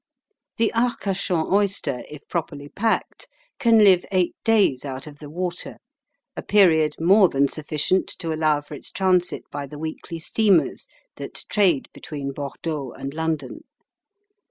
The 0.57 0.73
Arcachon 0.73 1.53
oyster, 1.53 2.01
if 2.09 2.27
properly 2.27 2.69
packed, 2.69 3.29
can 3.59 3.77
live 3.83 4.03
eight 4.11 4.33
days 4.43 4.83
out 4.83 5.05
of 5.05 5.19
the 5.19 5.29
water, 5.29 5.77
a 6.35 6.41
period 6.41 6.95
more 6.99 7.29
than 7.29 7.47
sufficient 7.47 8.07
to 8.17 8.33
allow 8.33 8.61
for 8.61 8.73
its 8.73 8.89
transit 8.89 9.43
by 9.51 9.67
the 9.67 9.77
weekly 9.77 10.17
steamers 10.17 10.87
that 11.17 11.45
trade 11.49 11.87
between 11.93 12.31
Bordeaux 12.31 12.91
and 12.97 13.13
London. 13.13 13.61